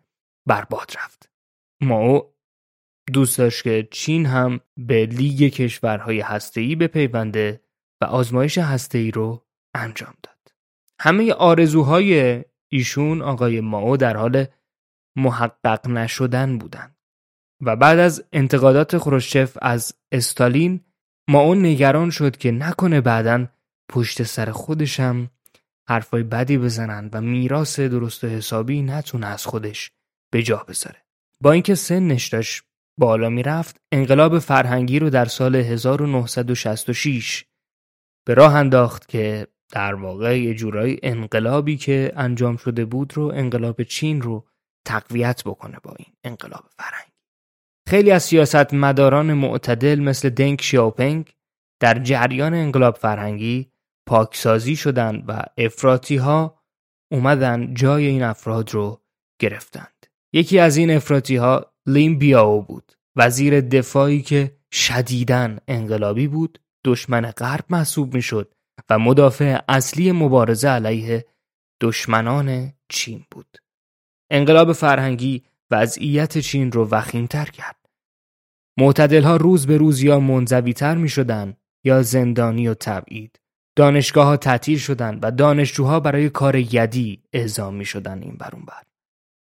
برباد 0.47 0.93
رفت. 1.05 1.31
ماو 1.83 2.35
دوست 3.13 3.39
داشت 3.39 3.63
که 3.63 3.89
چین 3.91 4.27
هم 4.27 4.61
به 4.77 5.07
لیگ 5.07 5.53
کشورهای 5.53 6.21
هسته‌ای 6.21 6.77
بپیونده 6.77 7.61
و 8.01 8.05
آزمایش 8.05 8.59
هسته‌ای 8.59 9.11
رو 9.11 9.47
انجام 9.75 10.15
داد. 10.23 10.53
همه 11.01 11.33
آرزوهای 11.33 12.45
ایشون 12.69 13.23
آقای 13.23 13.61
ماو 13.61 13.97
در 13.97 14.17
حال 14.17 14.47
محقق 15.17 15.89
نشدن 15.89 16.59
بودند 16.59 16.97
و 17.61 17.77
بعد 17.77 17.99
از 17.99 18.25
انتقادات 18.33 18.99
خروشچف 18.99 19.59
از 19.63 19.95
استالین 20.13 20.81
ما 21.29 21.41
اون 21.41 21.67
نگران 21.67 22.11
شد 22.11 22.37
که 22.37 22.51
نکنه 22.51 23.01
بعدا 23.01 23.47
پشت 23.89 24.23
سر 24.23 24.51
خودشم 24.51 25.31
حرفای 25.89 26.23
بدی 26.23 26.59
بزنن 26.59 27.11
و 27.13 27.21
میراث 27.21 27.81
درست 27.81 28.25
حسابی 28.25 28.83
نتونه 28.83 29.27
از 29.27 29.47
خودش 29.47 29.93
به 30.33 30.43
جا 30.43 30.65
بذاره 30.69 31.03
با 31.41 31.53
اینکه 31.53 31.75
سنش 31.75 32.29
داشت 32.29 32.63
بالا 32.99 33.29
می‌رفت 33.29 33.81
انقلاب 33.93 34.39
فرهنگی 34.39 34.99
رو 34.99 35.11
در 35.11 35.25
سال 35.25 35.57
1966 35.57 37.45
به 38.27 38.35
راه 38.35 38.55
انداخت 38.55 39.09
که 39.09 39.47
در 39.73 39.95
واقع 39.95 40.41
یه 40.41 40.55
جورایی 40.55 41.01
انقلابی 41.03 41.77
که 41.77 42.13
انجام 42.17 42.57
شده 42.57 42.85
بود 42.85 43.17
رو 43.17 43.33
انقلاب 43.35 43.83
چین 43.83 44.23
رو 44.23 44.47
تقویت 44.87 45.43
بکنه 45.45 45.79
با 45.83 45.95
این 45.99 46.15
انقلاب 46.25 46.65
فرهنگی 46.79 47.13
خیلی 47.89 48.11
از 48.11 48.23
سیاست 48.23 48.75
مداران 48.75 49.33
معتدل 49.33 50.01
مثل 50.01 50.29
دنگ 50.31 50.61
شیاوپنگ 50.61 51.35
در 51.81 51.99
جریان 51.99 52.55
انقلاب 52.55 52.97
فرهنگی 52.97 53.73
پاکسازی 54.09 54.77
شدند 54.77 55.25
و 55.29 55.43
افراتی 55.59 56.17
ها 56.17 56.63
اومدن 57.13 57.75
جای 57.75 58.07
این 58.07 58.23
افراد 58.23 58.71
رو 58.75 59.01
گرفتند. 59.41 60.07
یکی 60.33 60.59
از 60.59 60.77
این 60.77 60.91
افراتی 60.91 61.37
ها 61.37 61.73
لیم 61.87 62.19
بیاو 62.19 62.63
بود 62.63 62.93
وزیر 63.17 63.61
دفاعی 63.61 64.23
که 64.23 64.57
شدیدن 64.73 65.59
انقلابی 65.69 66.29
بود 66.29 66.59
دشمن 66.85 67.31
غرب 67.31 67.65
محسوب 67.71 68.15
می‌شد 68.15 68.55
و 68.91 68.99
مدافع 68.99 69.61
اصلی 69.69 70.13
مبارزه 70.13 70.69
علیه 70.69 71.27
دشمنان 71.81 72.73
چین 72.89 73.25
بود. 73.31 73.59
انقلاب 74.31 74.73
فرهنگی 74.73 75.43
وضعیت 75.71 76.39
چین 76.39 76.73
رو 76.73 76.89
وخیمتر 76.89 77.45
کرد. 77.45 77.77
معتدل 78.79 79.23
ها 79.23 79.37
روز 79.37 79.67
به 79.67 79.77
روز 79.77 80.03
یا 80.03 80.21
منزوی 80.21 80.73
تر 80.73 80.95
می 80.95 81.09
شدن 81.09 81.57
یا 81.85 82.03
زندانی 82.03 82.69
و 82.69 82.75
تبعید. 82.75 83.41
دانشگاه 83.77 84.27
ها 84.27 84.37
تعطیل 84.37 84.79
شدند 84.79 85.19
و 85.23 85.31
دانشجوها 85.31 86.01
برای 86.01 86.31
کار 86.31 86.57
یدی 86.57 87.23
اعزام 87.33 87.75
می 87.75 87.85
شدن 87.85 88.23
این 88.23 88.37
برون 88.37 88.65
بر. 88.65 88.83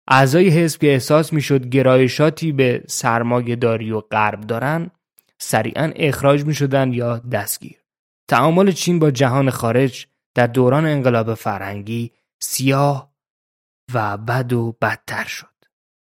اعضای 0.09 0.49
حزب 0.49 0.81
که 0.81 0.93
احساس 0.93 1.33
می 1.33 1.41
شد 1.41 1.67
گرایشاتی 1.67 2.53
به 2.53 2.85
سرمایه 2.89 3.57
داری 3.57 3.91
و 3.91 4.01
غرب 4.01 4.41
دارن 4.41 4.91
سریعا 5.41 5.93
اخراج 5.97 6.45
می 6.45 6.55
شدن 6.55 6.93
یا 6.93 7.19
دستگیر. 7.19 7.77
تعامل 8.29 8.73
چین 8.73 8.99
با 8.99 9.11
جهان 9.11 9.51
خارج 9.51 10.07
در 10.35 10.47
دوران 10.47 10.87
انقلاب 10.87 11.35
فرهنگی 11.35 12.13
سیاه 12.43 13.13
و 13.95 14.17
بد 14.17 14.53
و 14.53 14.77
بدتر 14.83 15.25
شد. 15.25 15.47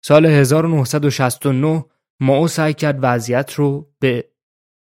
سال 0.05 0.25
1969 0.25 1.85
ماو 2.19 2.47
سعی 2.47 2.73
کرد 2.73 2.99
وضعیت 3.01 3.53
رو 3.53 3.93
به 3.99 4.29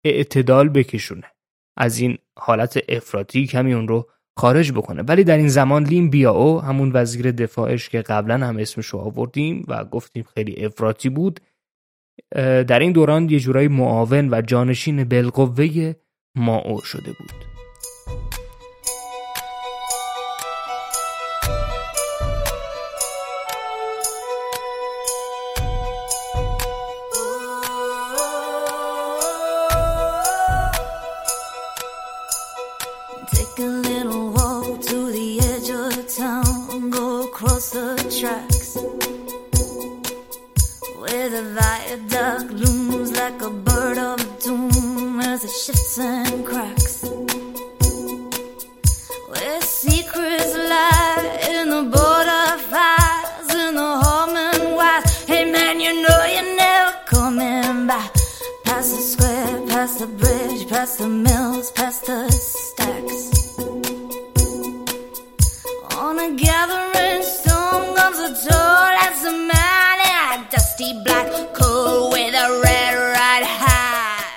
اعتدال 0.06 0.70
بکشونه. 0.70 1.32
از 1.78 2.00
این 2.00 2.18
حالت 2.40 2.80
افراطی 2.90 3.48
کمی 3.48 3.74
اون 3.74 3.88
رو 3.88 4.10
خارج 4.38 4.72
بکنه 4.72 5.02
ولی 5.02 5.24
در 5.24 5.38
این 5.38 5.48
زمان 5.48 5.84
لیم 5.84 6.10
بیاو 6.10 6.62
همون 6.62 6.92
وزیر 6.94 7.32
دفاعش 7.32 7.90
که 7.90 8.02
قبلا 8.02 8.48
هم 8.48 8.58
اسمش 8.58 8.86
رو 8.86 9.00
آوردیم 9.00 9.66
و 9.68 9.86
گفتیم 9.86 10.24
خیلی 10.34 10.66
افراطی 10.66 11.10
بود 11.10 11.40
در 12.68 12.80
این 12.80 12.92
دوران 12.92 13.30
یه 13.30 13.40
جورایی 13.40 13.68
معاون 13.68 14.34
و 14.34 14.42
جانشین 14.42 15.04
بالقوه 15.04 15.94
ماو 16.36 16.82
شده 16.82 17.12
بود. 17.20 17.51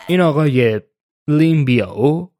این 0.07 0.21
آقای 0.21 0.81
لیمبیاو 1.29 2.33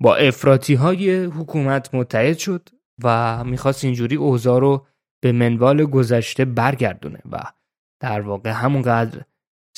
با 0.00 0.16
افراتی 0.16 0.74
های 0.74 1.24
حکومت 1.24 1.94
متحد 1.94 2.38
شد 2.38 2.68
و 3.04 3.44
می‌خواست 3.44 3.84
اینجوری 3.84 4.16
اوضاع 4.16 4.60
رو 4.60 4.86
به 5.22 5.32
منوال 5.32 5.84
گذشته 5.84 6.44
برگردونه 6.44 7.22
و 7.32 7.38
در 8.00 8.20
واقع 8.20 8.50
همونقدر 8.50 9.24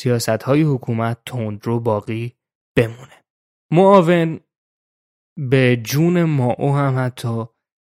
سیاست 0.01 0.43
های 0.43 0.63
حکومت 0.63 1.19
تند 1.27 1.67
رو 1.67 1.81
باقی 1.81 2.37
بمونه. 2.77 3.25
معاون 3.73 4.41
به 5.37 5.77
جون 5.77 6.25
ماو 6.25 6.77
هم 6.77 7.05
حتی 7.07 7.45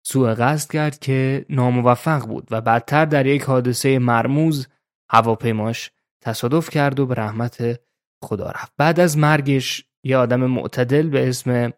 سوء 0.07 0.35
قصد 0.35 0.71
کرد 0.71 0.99
که 0.99 1.47
ناموفق 1.49 2.27
بود 2.27 2.49
و 2.51 2.61
بعدتر 2.61 3.05
در 3.05 3.27
یک 3.27 3.42
حادثه 3.42 3.99
مرموز 3.99 4.68
هواپیماش 5.11 5.90
تصادف 6.25 6.70
کرد 6.70 7.01
و 7.01 7.07
به 7.07 7.14
رحمت 7.14 7.81
خدا 8.25 8.51
رفت. 8.51 8.73
بعد 8.77 9.01
از 9.01 9.18
مرگش 9.18 9.85
یه 10.05 10.16
آدم 10.16 10.46
معتدل 10.46 11.09
به 11.09 11.29
اسم 11.29 11.73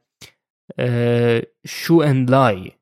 شو 1.66 1.94
انلای 1.94 2.72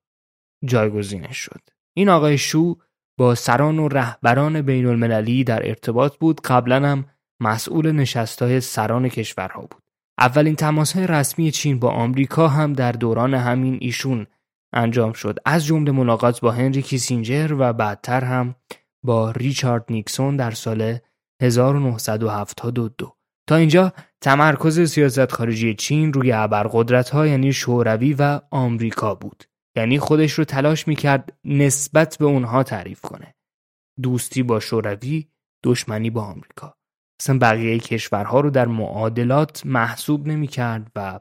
جایگزینش 0.64 1.36
شد. 1.36 1.60
این 1.96 2.08
آقای 2.08 2.38
شو 2.38 2.76
با 3.18 3.34
سران 3.34 3.78
و 3.78 3.88
رهبران 3.88 4.62
بین 4.62 4.86
المللی 4.86 5.44
در 5.44 5.68
ارتباط 5.68 6.16
بود. 6.16 6.40
قبلا 6.40 6.88
هم 6.88 7.04
مسئول 7.40 7.92
نشستهای 7.92 8.60
سران 8.60 9.08
کشورها 9.08 9.60
بود. 9.60 9.82
اولین 10.18 10.56
تماس 10.56 10.96
رسمی 10.96 11.50
چین 11.50 11.78
با 11.78 11.90
آمریکا 11.90 12.48
هم 12.48 12.72
در 12.72 12.92
دوران 12.92 13.34
همین 13.34 13.78
ایشون 13.80 14.26
انجام 14.72 15.12
شد. 15.12 15.38
از 15.44 15.66
جمله 15.66 15.92
ملاقات 15.92 16.40
با 16.40 16.52
هنری 16.52 16.82
کیسینجر 16.82 17.52
و 17.58 17.72
بعدتر 17.72 18.24
هم 18.24 18.54
با 19.04 19.30
ریچارد 19.30 19.84
نیکسون 19.90 20.36
در 20.36 20.50
سال 20.50 20.98
1972 21.42 23.16
تا 23.48 23.56
اینجا 23.56 23.92
تمرکز 24.20 24.90
سیاست 24.90 25.32
خارجی 25.32 25.74
چین 25.74 26.12
روی 26.12 26.32
ابرقدرت 26.32 27.10
ها 27.10 27.26
یعنی 27.26 27.52
شوروی 27.52 28.14
و 28.14 28.40
آمریکا 28.50 29.14
بود. 29.14 29.44
یعنی 29.76 29.98
خودش 29.98 30.32
رو 30.32 30.44
تلاش 30.44 30.88
می‌کرد 30.88 31.38
نسبت 31.44 32.16
به 32.18 32.24
اونها 32.24 32.62
تعریف 32.62 33.00
کنه. 33.00 33.34
دوستی 34.02 34.42
با 34.42 34.60
شوروی 34.60 35.28
دشمنی 35.64 36.10
با 36.10 36.22
آمریکا. 36.22 36.79
اصلا 37.20 37.38
بقیه 37.38 37.78
کشورها 37.78 38.40
رو 38.40 38.50
در 38.50 38.66
معادلات 38.66 39.62
محسوب 39.64 40.26
نمی‌کرد 40.26 40.90
و 40.96 41.20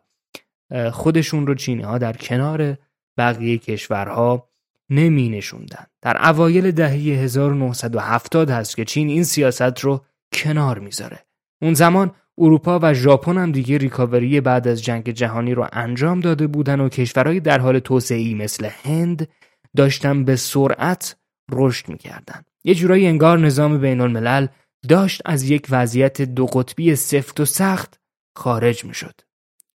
خودشون 0.92 1.48
رو 1.48 1.56
چینی 1.56 1.84
ها 1.84 1.98
در 1.98 2.14
کنار 2.14 2.78
بقیه 3.18 3.58
کشورها 3.58 4.50
نمی 4.90 5.30
نشوندن. 5.30 5.86
در 6.02 6.30
اوایل 6.30 6.72
دهه 6.72 6.92
1970 6.92 8.50
هست 8.50 8.76
که 8.76 8.86
چین 8.86 9.10
این 9.10 9.24
سیاست 9.24 9.80
رو 9.80 10.06
کنار 10.34 10.80
می‌ذاره. 10.80 11.20
اون 11.62 11.74
زمان 11.74 12.12
اروپا 12.38 12.80
و 12.82 12.94
ژاپن 12.94 13.38
هم 13.38 13.52
دیگه 13.52 13.78
ریکاوری 13.78 14.42
بعد 14.42 14.68
از 14.68 14.84
جنگ 14.84 15.10
جهانی 15.10 15.54
رو 15.54 15.68
انجام 15.72 16.20
داده 16.20 16.48
بودن 16.48 16.80
و 16.80 16.90
کشورهای 16.90 17.40
در 17.40 17.60
حال 17.60 17.80
توسعه 17.80 18.34
مثل 18.34 18.70
هند 18.84 19.28
داشتن 19.78 20.24
به 20.24 20.36
سرعت 20.36 21.16
رشد 21.52 21.90
می‌کردن. 21.90 22.42
یه 22.64 22.76
جورایی 22.76 23.08
انگار 23.08 23.40
نظام 23.40 23.78
بین 23.78 24.02
الملل 24.02 24.48
داشت 24.88 25.22
از 25.26 25.44
یک 25.44 25.68
وضعیت 25.70 26.22
دو 26.22 26.46
قطبی 26.46 26.96
سفت 26.96 27.40
و 27.40 27.46
سخت 27.46 28.00
خارج 28.36 28.86
می‌شد. 28.86 29.22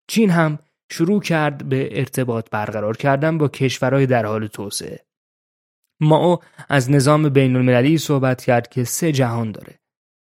چین 0.08 0.30
هم 0.30 0.58
شروع 0.90 1.22
کرد 1.22 1.68
به 1.68 1.98
ارتباط 1.98 2.50
برقرار 2.50 2.96
کردن 2.96 3.38
با 3.38 3.48
کشورهای 3.48 4.06
در 4.06 4.26
حال 4.26 4.46
توسعه. 4.46 5.04
ما 6.00 6.40
از 6.68 6.90
نظام 6.90 7.28
بین 7.28 7.56
المللی 7.56 7.98
صحبت 7.98 8.44
کرد 8.44 8.68
که 8.68 8.84
سه 8.84 9.12
جهان 9.12 9.52
داره. 9.52 9.78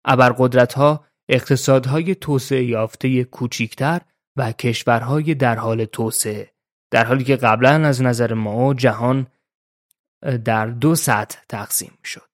ابرقدرت 0.04 0.72
ها 0.72 1.04
اقتصادهای 1.28 2.14
توسعه 2.14 2.64
یافته 2.64 3.24
کوچیکتر 3.24 4.00
و 4.36 4.52
کشورهای 4.52 5.34
در 5.34 5.56
حال 5.56 5.84
توسعه 5.84 6.50
در 6.90 7.04
حالی 7.04 7.24
که 7.24 7.36
قبلا 7.36 7.88
از 7.88 8.02
نظر 8.02 8.34
ما 8.34 8.74
جهان 8.74 9.26
در 10.44 10.66
دو 10.66 10.94
سطح 10.94 11.38
تقسیم 11.48 11.98
شد 12.04 12.33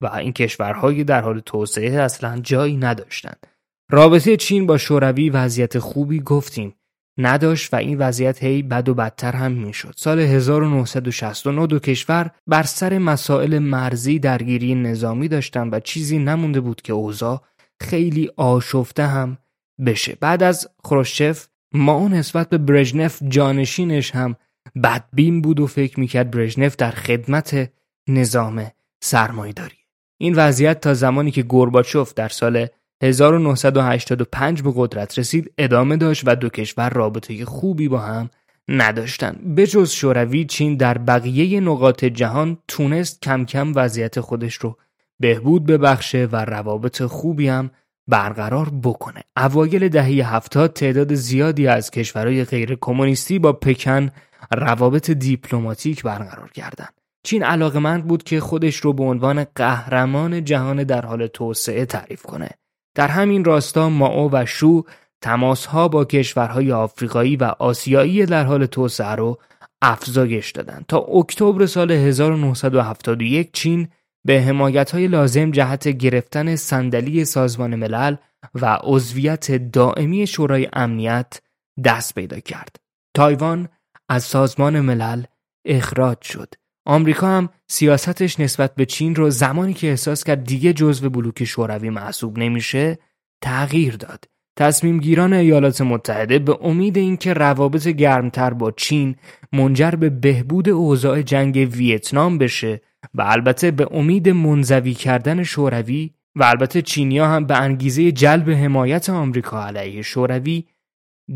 و 0.00 0.06
این 0.06 0.32
کشورهای 0.32 1.04
در 1.04 1.20
حال 1.20 1.40
توسعه 1.40 2.00
اصلا 2.00 2.38
جایی 2.38 2.76
نداشتند. 2.76 3.46
رابطه 3.90 4.36
چین 4.36 4.66
با 4.66 4.78
شوروی 4.78 5.30
وضعیت 5.30 5.78
خوبی 5.78 6.20
گفتیم. 6.20 6.74
نداشت 7.18 7.74
و 7.74 7.76
این 7.76 7.98
وضعیت 7.98 8.44
هی 8.44 8.62
بد 8.62 8.88
و 8.88 8.94
بدتر 8.94 9.32
هم 9.32 9.52
می‌شد. 9.52 9.94
سال 9.96 10.18
1969 10.18 11.66
دو 11.66 11.78
کشور 11.78 12.30
بر 12.46 12.62
سر 12.62 12.98
مسائل 12.98 13.58
مرزی 13.58 14.18
درگیری 14.18 14.74
نظامی 14.74 15.28
داشتند 15.28 15.74
و 15.74 15.80
چیزی 15.80 16.18
نمونده 16.18 16.60
بود 16.60 16.82
که 16.82 16.92
اوضاع 16.92 17.42
خیلی 17.80 18.30
آشفته 18.36 19.06
هم 19.06 19.38
بشه. 19.86 20.16
بعد 20.20 20.42
از 20.42 20.68
خروشچف 20.84 21.46
ما 21.72 22.08
نسبت 22.08 22.48
به 22.48 22.58
برژنف 22.58 23.22
جانشینش 23.28 24.10
هم 24.10 24.36
بدبین 24.82 25.42
بود 25.42 25.60
و 25.60 25.66
فکر 25.66 26.00
می‌کرد 26.00 26.30
برژنف 26.30 26.76
در 26.76 26.90
خدمت 26.90 27.72
نظام 28.08 28.70
سرمایداری 29.02 29.85
این 30.18 30.34
وضعیت 30.34 30.80
تا 30.80 30.94
زمانی 30.94 31.30
که 31.30 31.42
گورباچوف 31.42 32.14
در 32.14 32.28
سال 32.28 32.66
1985 33.02 34.62
به 34.62 34.72
قدرت 34.76 35.18
رسید 35.18 35.52
ادامه 35.58 35.96
داشت 35.96 36.22
و 36.26 36.36
دو 36.36 36.48
کشور 36.48 36.90
رابطه 36.90 37.44
خوبی 37.44 37.88
با 37.88 37.98
هم 37.98 38.30
نداشتند. 38.68 39.54
به 39.54 39.66
جز 39.66 39.90
شوروی 39.90 40.44
چین 40.44 40.76
در 40.76 40.98
بقیه 40.98 41.60
نقاط 41.60 42.04
جهان 42.04 42.58
تونست 42.68 43.22
کم 43.22 43.44
کم 43.44 43.72
وضعیت 43.74 44.20
خودش 44.20 44.54
رو 44.54 44.76
بهبود 45.20 45.66
ببخشه 45.66 46.28
و 46.32 46.44
روابط 46.44 47.02
خوبی 47.02 47.48
هم 47.48 47.70
برقرار 48.08 48.70
بکنه. 48.82 49.22
اوایل 49.36 49.88
دهه 49.88 50.34
هفتاد 50.34 50.72
تعداد 50.72 51.14
زیادی 51.14 51.66
از 51.66 51.90
کشورهای 51.90 52.44
غیر 52.44 52.78
کمونیستی 52.80 53.38
با 53.38 53.52
پکن 53.52 54.10
روابط 54.52 55.10
دیپلماتیک 55.10 56.02
برقرار 56.02 56.50
کردند. 56.50 56.95
چین 57.26 57.42
علاقمند 57.42 58.06
بود 58.06 58.22
که 58.22 58.40
خودش 58.40 58.76
رو 58.76 58.92
به 58.92 59.04
عنوان 59.04 59.46
قهرمان 59.54 60.44
جهان 60.44 60.84
در 60.84 61.06
حال 61.06 61.26
توسعه 61.26 61.84
تعریف 61.84 62.22
کنه. 62.22 62.50
در 62.94 63.08
همین 63.08 63.44
راستا 63.44 63.88
ماو 63.88 64.30
و 64.32 64.46
شو 64.46 64.82
تماسها 65.20 65.88
با 65.88 66.04
کشورهای 66.04 66.72
آفریقایی 66.72 67.36
و 67.36 67.44
آسیایی 67.44 68.26
در 68.26 68.44
حال 68.44 68.66
توسعه 68.66 69.14
رو 69.14 69.38
افزایش 69.82 70.50
دادند 70.50 70.84
تا 70.88 70.98
اکتبر 70.98 71.66
سال 71.66 71.90
1971 71.90 73.52
چین 73.52 73.88
به 74.26 74.42
حمایت 74.42 74.90
های 74.90 75.08
لازم 75.08 75.50
جهت 75.50 75.88
گرفتن 75.88 76.56
صندلی 76.56 77.24
سازمان 77.24 77.74
ملل 77.74 78.16
و 78.54 78.78
عضویت 78.82 79.52
دائمی 79.72 80.26
شورای 80.26 80.68
امنیت 80.72 81.40
دست 81.84 82.14
پیدا 82.14 82.40
کرد. 82.40 82.76
تایوان 83.14 83.68
از 84.08 84.24
سازمان 84.24 84.80
ملل 84.80 85.22
اخراج 85.64 86.22
شد. 86.22 86.54
آمریکا 86.86 87.26
هم 87.26 87.48
سیاستش 87.68 88.40
نسبت 88.40 88.74
به 88.74 88.86
چین 88.86 89.14
رو 89.14 89.30
زمانی 89.30 89.74
که 89.74 89.88
احساس 89.88 90.24
کرد 90.24 90.44
دیگه 90.44 90.72
جزو 90.72 91.10
بلوک 91.10 91.44
شوروی 91.44 91.90
محسوب 91.90 92.38
نمیشه 92.38 92.98
تغییر 93.42 93.96
داد. 93.96 94.24
تصمیم 94.58 95.00
گیران 95.00 95.32
ایالات 95.32 95.80
متحده 95.80 96.38
به 96.38 96.58
امید 96.60 96.98
اینکه 96.98 97.32
روابط 97.32 97.88
گرمتر 97.88 98.50
با 98.50 98.70
چین 98.70 99.16
منجر 99.52 99.90
به 99.90 100.10
بهبود 100.10 100.68
اوضاع 100.68 101.22
جنگ 101.22 101.68
ویتنام 101.72 102.38
بشه 102.38 102.80
و 103.14 103.22
البته 103.22 103.70
به 103.70 103.88
امید 103.90 104.28
منزوی 104.28 104.94
کردن 104.94 105.42
شوروی 105.42 106.10
و 106.36 106.44
البته 106.44 106.82
چینیا 106.82 107.28
هم 107.28 107.44
به 107.46 107.56
انگیزه 107.56 108.12
جلب 108.12 108.50
حمایت 108.50 109.10
آمریکا 109.10 109.66
علیه 109.66 110.02
شوروی 110.02 110.64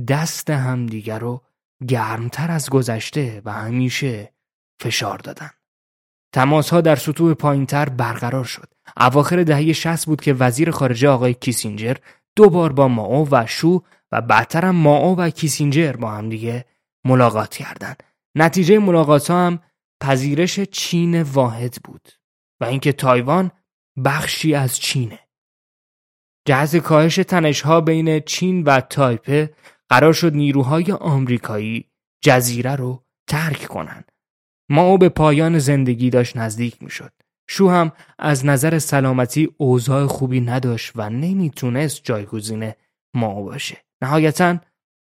دست 0.09 0.51
همدیگر 0.51 1.19
رو 1.19 1.43
گرمتر 1.89 2.51
از 2.51 2.71
گذشته 2.71 3.43
و 3.45 3.53
همیشه 3.53 4.33
فشار 4.81 5.19
دادن. 5.19 5.51
تماس 6.35 6.71
ها 6.71 6.81
در 6.81 6.97
سطوح 6.97 7.35
پایینتر 7.35 7.89
برقرار 7.89 8.45
شد. 8.45 8.69
اواخر 8.97 9.43
دهه 9.43 9.73
60 9.73 10.07
بود 10.07 10.21
که 10.21 10.35
وزیر 10.35 10.71
خارجه 10.71 11.09
آقای 11.09 11.35
کیسینجر 11.35 11.97
دو 12.37 12.51
بار 12.51 12.73
با 12.73 12.89
ماو 12.89 13.29
و 13.31 13.47
شو 13.47 13.83
و 14.13 14.21
بعدترم 14.21 14.75
ماو 14.75 15.19
و 15.19 15.31
کیسینجر 15.31 15.93
با 15.93 16.11
هم 16.11 16.29
دیگه 16.29 16.65
ملاقات 17.05 17.57
کردند. 17.57 18.03
نتیجه 18.35 18.79
ملاقات 18.79 19.31
ها 19.31 19.47
هم 19.47 19.61
پذیرش 20.03 20.61
چین 20.61 21.23
واحد 21.23 21.77
بود 21.85 22.09
و 22.61 22.65
اینکه 22.65 22.93
تایوان 22.93 23.51
بخشی 24.05 24.55
از 24.55 24.79
چینه. 24.79 25.19
جهز 26.47 26.77
کاهش 26.77 27.17
تنشها 27.17 27.81
بین 27.81 28.21
چین 28.21 28.63
و 28.63 28.81
تایپه 28.81 29.55
قرار 29.89 30.13
شد 30.13 30.35
نیروهای 30.35 30.93
آمریکایی 30.93 31.91
جزیره 32.23 32.77
رو 32.77 33.05
ترک 33.29 33.67
کنند. 33.67 34.13
ما 34.71 34.97
به 34.97 35.09
پایان 35.09 35.59
زندگی 35.59 36.11
داشت 36.11 36.37
نزدیک 36.37 36.83
می‌شد. 36.83 37.13
شو 37.49 37.69
هم 37.69 37.93
از 38.19 38.47
نظر 38.47 38.79
سلامتی 38.79 39.49
اوضاع 39.57 40.07
خوبی 40.07 40.41
نداشت 40.41 40.93
و 40.97 41.11
نمی‌تونست 41.11 42.01
جایگزین 42.05 42.73
ما 43.15 43.43
باشه. 43.43 43.79
نهایتا 44.03 44.59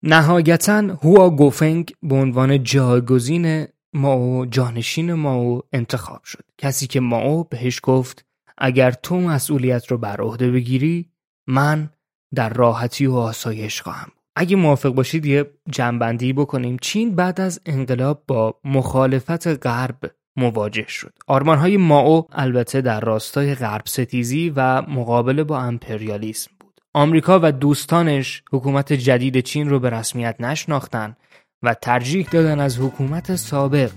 نهایتا 0.03 0.77
هوا 0.77 1.31
گوفنگ 1.31 1.93
به 2.03 2.15
عنوان 2.15 2.63
جایگزین 2.63 3.67
ماو 3.93 4.47
جانشین 4.47 5.13
ماو 5.13 5.63
انتخاب 5.73 6.25
شد. 6.25 6.45
کسی 6.59 6.87
که 6.87 7.01
ماو 7.01 7.45
بهش 7.45 7.81
گفت 7.83 8.25
اگر 8.59 8.91
تو 8.91 9.21
مسئولیت 9.21 9.87
رو 9.87 9.99
بر 9.99 10.21
عهده 10.21 10.51
بگیری 10.51 11.11
من 11.47 11.91
در 12.35 12.49
راحتی 12.49 13.07
و 13.07 13.15
آسایش 13.15 13.83
خواهم 13.83 14.13
اگه 14.39 14.57
موافق 14.57 14.89
باشید 14.89 15.27
یه 15.27 15.51
جنبندی 15.71 16.33
بکنیم. 16.33 16.77
چین 16.81 17.15
بعد 17.15 17.41
از 17.41 17.61
انقلاب 17.67 18.23
با 18.27 18.55
مخالفت 18.65 19.67
غرب 19.67 19.97
مواجه 20.37 20.85
شد. 20.89 21.13
آرمانهای 21.27 21.77
ماو 21.77 22.27
البته 22.33 22.81
در 22.81 23.01
راستای 23.01 23.55
غرب 23.55 23.83
ستیزی 23.87 24.53
و 24.57 24.83
مقابله 24.83 25.45
با 25.45 25.61
امپریالیسم 25.61 26.51
بود. 26.61 26.81
آمریکا 26.95 27.41
و 27.43 27.53
دوستانش 27.53 28.43
حکومت 28.53 28.93
جدید 28.93 29.41
چین 29.41 29.71
رو 29.71 29.81
به 29.81 29.91
رسمیت 29.91 30.37
نشناختن 30.41 31.17
و 31.63 31.75
ترجیح 31.75 32.29
دادن 32.31 32.61
از 32.61 32.79
حکومت 32.81 33.37
سابق 33.37 33.91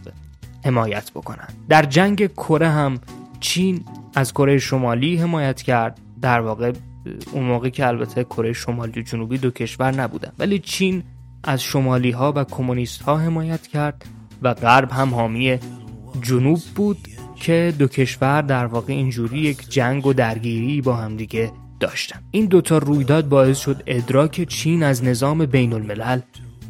حمایت 0.66 1.12
بکنن. 1.12 1.48
در 1.70 1.84
جنگ 1.84 2.28
کره 2.34 2.70
هم 2.70 2.98
چین 3.40 3.86
از 4.16 4.34
کره 4.34 4.58
شمالی 4.58 5.18
حمایت 5.18 5.62
کرد. 5.62 6.00
در 6.22 6.40
واقع 6.40 6.72
اون 7.32 7.44
موقع 7.44 7.70
که 7.70 7.88
البته 7.88 8.24
کره 8.24 8.54
شمالی 8.54 9.00
و 9.00 9.04
جنوبی 9.04 9.38
دو 9.38 9.52
کشور 9.52 9.96
نبودن. 9.96 10.32
ولی 10.40 10.60
چین 10.60 11.04
از 11.44 11.64
شمالی 11.64 12.12
ها 12.12 12.34
و 12.36 12.44
کمونیست 12.44 13.02
ها 13.02 13.18
حمایت 13.18 13.68
کرد 13.68 14.06
و 14.42 14.54
غرب 14.54 14.92
هم 14.92 15.14
حامی 15.14 15.60
جنوب 16.22 16.60
بود 16.76 16.98
که 17.36 17.74
دو 17.80 17.88
کشور 17.88 18.42
در 18.42 18.66
واقع 18.66 18.94
اینجوری 18.94 19.40
یک 19.40 19.70
جنگ 19.70 20.06
و 20.06 20.14
درگیری 20.14 20.82
با 20.82 20.96
همدیگه 20.96 21.52
داشتن. 21.80 22.20
این 22.32 22.46
دوتا 22.46 22.78
رویداد 22.78 23.30
باعث 23.30 23.60
شد 23.60 23.84
ادراک 23.88 24.48
چین 24.48 24.84
از 24.84 25.04
نظام 25.04 25.46
بین 25.46 25.74
الملل 25.74 26.20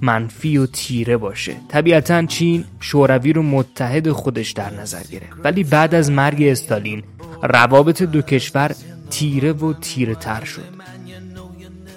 منفی 0.02 0.58
و 0.58 0.66
تیره 0.66 1.18
باشه. 1.18 1.56
طبیعتا 1.68 2.26
چین 2.26 2.66
شوروی 2.80 3.34
رو 3.34 3.44
متحد 3.44 4.12
خودش 4.12 4.52
در 4.52 4.74
نظر 4.74 5.04
گرفت. 5.12 5.38
ولی 5.44 5.64
بعد 5.64 5.96
از 5.96 6.12
مرگ 6.12 6.44
استالین 6.44 7.04
روابط 7.44 8.04
دو 8.04 8.22
کشور 8.22 8.76
تیره 9.12 9.54
و 9.54 9.74
تیره 9.74 10.16
تر 10.16 10.44
شد. 10.44 10.64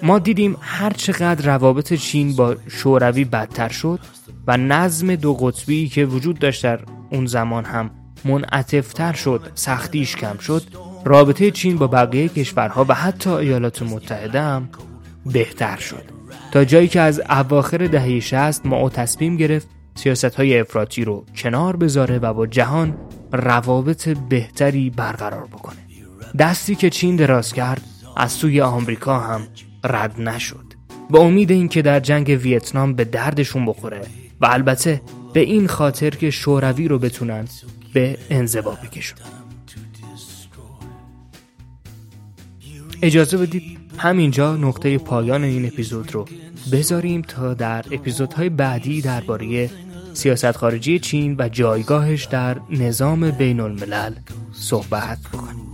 ما 0.03 0.19
دیدیم 0.19 0.57
هر 0.61 0.89
چقدر 0.89 1.45
روابط 1.45 1.93
چین 1.93 2.35
با 2.35 2.55
شوروی 2.67 3.23
بدتر 3.23 3.69
شد 3.69 3.99
و 4.47 4.57
نظم 4.57 5.15
دو 5.15 5.33
قطبی 5.33 5.87
که 5.87 6.05
وجود 6.05 6.39
داشت 6.39 6.63
در 6.63 6.79
اون 7.11 7.25
زمان 7.25 7.65
هم 7.65 7.91
منعطفتر 8.25 9.13
شد 9.13 9.51
سختیش 9.55 10.15
کم 10.15 10.37
شد 10.37 10.63
رابطه 11.05 11.51
چین 11.51 11.77
با 11.77 11.87
بقیه 11.87 12.27
کشورها 12.27 12.85
و 12.89 12.93
حتی 12.93 13.29
ایالات 13.29 13.81
متحده 13.81 14.41
هم 14.41 14.69
بهتر 15.25 15.77
شد. 15.77 16.03
تا 16.51 16.65
جایی 16.65 16.87
که 16.87 17.01
از 17.01 17.21
اواخر 17.29 17.77
دهه 17.77 18.19
60 18.19 18.65
ما 18.65 18.89
تصمیم 18.89 19.37
گرفت 19.37 19.67
سیاست 19.95 20.35
های 20.35 20.59
افراطی 20.59 21.03
رو 21.03 21.25
کنار 21.35 21.75
بذاره 21.75 22.19
و 22.19 22.33
با 22.33 22.47
جهان 22.47 22.97
روابط 23.31 24.09
بهتری 24.09 24.89
برقرار 24.89 25.45
بکنه. 25.45 25.84
دستی 26.39 26.75
که 26.75 26.89
چین 26.89 27.15
دراز 27.15 27.53
کرد 27.53 27.81
از 28.17 28.31
سوی 28.31 28.61
آمریکا 28.61 29.19
هم 29.19 29.41
رد 29.83 30.21
نشد. 30.21 30.65
به 31.11 31.19
امید 31.19 31.51
اینکه 31.51 31.81
در 31.81 31.99
جنگ 31.99 32.39
ویتنام 32.41 32.93
به 32.93 33.03
دردشون 33.03 33.65
بخوره 33.65 34.01
و 34.41 34.45
البته 34.45 35.01
به 35.33 35.39
این 35.39 35.67
خاطر 35.67 36.09
که 36.09 36.31
شوروی 36.31 36.87
رو 36.87 36.99
بتونن 36.99 37.47
به 37.93 38.17
انزوا 38.29 38.71
بکشون 38.71 39.17
اجازه 43.01 43.37
بدید 43.37 43.77
همینجا 43.97 44.55
نقطه 44.55 44.97
پایان 44.97 45.43
این 45.43 45.65
اپیزود 45.65 46.15
رو 46.15 46.25
بذاریم 46.71 47.21
تا 47.21 47.53
در 47.53 47.85
اپیزودهای 47.91 48.49
بعدی 48.49 49.01
درباره 49.01 49.69
سیاست 50.13 50.51
خارجی 50.51 50.99
چین 50.99 51.35
و 51.39 51.49
جایگاهش 51.49 52.25
در 52.25 52.57
نظام 52.69 53.31
بین 53.31 53.59
الملل 53.59 54.13
صحبت 54.53 55.17
بکنیم. 55.33 55.64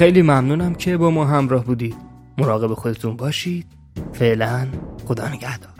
خیلی 0.00 0.22
ممنونم 0.22 0.74
که 0.74 0.96
با 0.96 1.10
ما 1.10 1.24
همراه 1.24 1.64
بودید. 1.64 1.96
مراقب 2.38 2.74
خودتون 2.74 3.16
باشید. 3.16 3.66
فعلا 4.12 4.66
خدا 5.06 5.28
نگهدار. 5.28 5.79